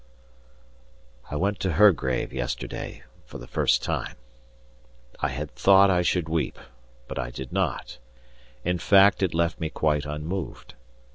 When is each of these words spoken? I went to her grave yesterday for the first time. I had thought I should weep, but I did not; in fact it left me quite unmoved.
I 1.29 1.35
went 1.35 1.59
to 1.59 1.73
her 1.73 1.91
grave 1.91 2.33
yesterday 2.33 3.03
for 3.23 3.37
the 3.37 3.45
first 3.45 3.83
time. 3.83 4.15
I 5.19 5.27
had 5.27 5.51
thought 5.51 5.91
I 5.91 6.01
should 6.01 6.27
weep, 6.27 6.57
but 7.07 7.19
I 7.19 7.29
did 7.29 7.53
not; 7.53 7.99
in 8.65 8.79
fact 8.79 9.21
it 9.21 9.35
left 9.35 9.59
me 9.59 9.69
quite 9.69 10.05
unmoved. 10.05 10.73